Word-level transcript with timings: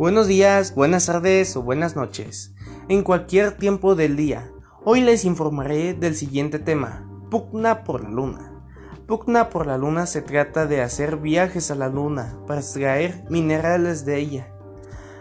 Buenos 0.00 0.28
días, 0.28 0.74
buenas 0.74 1.04
tardes 1.04 1.54
o 1.58 1.62
buenas 1.62 1.94
noches, 1.94 2.54
en 2.88 3.02
cualquier 3.02 3.58
tiempo 3.58 3.94
del 3.94 4.16
día. 4.16 4.50
Hoy 4.82 5.02
les 5.02 5.26
informaré 5.26 5.92
del 5.92 6.14
siguiente 6.14 6.58
tema, 6.58 7.06
pugna 7.30 7.84
por 7.84 8.04
la 8.04 8.08
luna. 8.08 8.64
Pugna 9.06 9.50
por 9.50 9.66
la 9.66 9.76
luna 9.76 10.06
se 10.06 10.22
trata 10.22 10.64
de 10.64 10.80
hacer 10.80 11.18
viajes 11.18 11.70
a 11.70 11.74
la 11.74 11.90
luna 11.90 12.38
para 12.46 12.60
extraer 12.60 13.26
minerales 13.28 14.06
de 14.06 14.16
ella, 14.16 14.48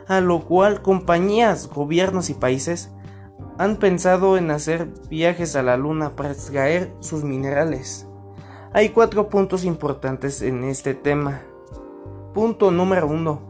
a 0.07 0.21
lo 0.21 0.45
cual 0.45 0.81
compañías, 0.81 1.67
gobiernos 1.67 2.29
y 2.29 2.35
países 2.35 2.89
han 3.57 3.75
pensado 3.75 4.37
en 4.37 4.49
hacer 4.49 4.87
viajes 5.09 5.57
a 5.57 5.61
la 5.61 5.75
luna 5.75 6.15
para 6.15 6.31
extraer 6.31 6.95
sus 7.01 7.25
minerales. 7.25 8.07
Hay 8.71 8.91
cuatro 8.91 9.27
puntos 9.27 9.65
importantes 9.65 10.41
en 10.41 10.63
este 10.63 10.93
tema. 10.93 11.41
Punto 12.33 12.71
número 12.71 13.07
uno 13.07 13.48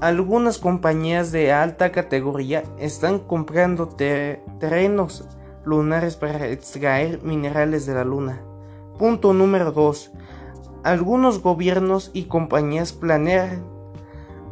algunas 0.00 0.58
compañías 0.58 1.32
de 1.32 1.52
alta 1.52 1.90
categoría 1.90 2.62
están 2.78 3.18
comprando 3.18 3.88
terrenos 3.88 5.24
lunares 5.64 6.16
para 6.16 6.48
extraer 6.48 7.22
minerales 7.22 7.86
de 7.86 7.94
la 7.94 8.04
luna. 8.04 8.42
Punto 8.98 9.32
número 9.32 9.72
2. 9.72 10.12
Algunos 10.84 11.42
gobiernos 11.42 12.10
y 12.12 12.24
compañías 12.24 12.92
planean 12.92 13.64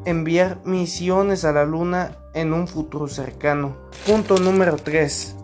enviar 0.04 0.58
misiones 0.64 1.44
a 1.44 1.52
la 1.52 1.64
luna 1.64 2.16
en 2.32 2.52
un 2.52 2.66
futuro 2.66 3.06
cercano. 3.06 3.76
Punto 4.06 4.38
número 4.38 4.76
3. 4.76 5.36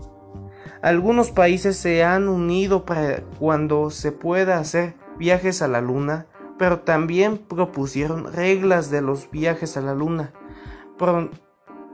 Algunos 0.83 1.31
países 1.31 1.77
se 1.77 2.05
han 2.05 2.27
unido 2.29 2.87
para 2.87 3.23
cuando 3.39 3.91
se 3.91 4.13
pueda 4.13 4.59
hacer 4.59 4.95
viajes 5.19 5.61
a 5.61 5.69
la 5.69 5.83
luna 5.83 6.27
pero 6.61 6.81
también 6.81 7.39
propusieron 7.39 8.31
reglas 8.35 8.91
de 8.91 9.01
los 9.01 9.31
viajes 9.31 9.79
a 9.79 9.81
la 9.81 9.95
luna 9.95 10.35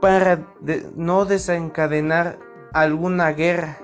para 0.00 0.44
no 0.96 1.24
desencadenar 1.24 2.40
alguna 2.72 3.30
guerra. 3.30 3.78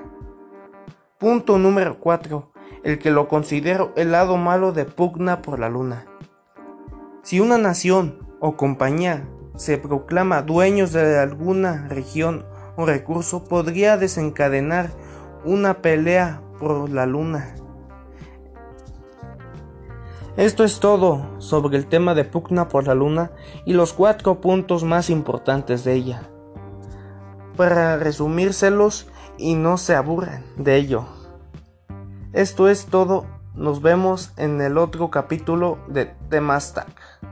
Punto 1.19 1.57
número 1.59 2.01
4. 2.01 2.53
El 2.83 2.99
que 2.99 3.13
lo 3.13 3.29
considero 3.29 3.93
el 3.95 4.11
lado 4.11 4.37
malo 4.37 4.73
de 4.73 4.85
pugna 4.85 5.41
por 5.41 5.61
la 5.61 5.69
luna. 5.69 6.05
Si 7.23 7.39
una 7.39 7.59
nación 7.59 8.19
o 8.41 8.57
compañía 8.57 9.29
se 9.55 9.79
proclama 9.79 10.43
dueños 10.43 10.91
de 10.91 11.17
alguna 11.17 11.87
región 11.87 12.45
o 12.75 12.87
recurso, 12.87 13.45
podría 13.45 13.97
desencadenar 13.99 14.91
una 15.45 15.75
pelea 15.75 16.43
por 16.59 16.91
la 16.91 17.07
luna. 17.07 17.55
Esto 20.37 20.65
es 20.65 20.81
todo 20.81 21.27
sobre 21.39 21.77
el 21.77 21.87
tema 21.87 22.15
de 22.15 22.25
pugna 22.25 22.69
por 22.69 22.87
la 22.87 22.95
luna 22.95 23.33
y 23.67 23.75
los 23.75 23.93
cuatro 23.93 24.41
puntos 24.41 24.83
más 24.83 25.11
importantes 25.11 25.85
de 25.85 25.93
ella. 25.93 26.23
Para 27.55 27.99
resumírselos 27.99 29.09
y 29.37 29.57
no 29.57 29.77
se 29.77 29.95
aburran 29.95 30.43
de 30.57 30.77
ello. 30.77 31.05
Esto 32.33 32.71
es 32.71 32.87
todo, 32.87 33.27
nos 33.55 33.83
vemos 33.83 34.33
en 34.39 34.59
el 34.63 34.79
otro 34.79 35.11
capítulo 35.11 35.79
de 35.89 36.07
Temastack. 36.31 37.32